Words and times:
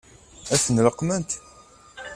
Ad 0.53 0.59
tent-leqqment? 0.63 1.29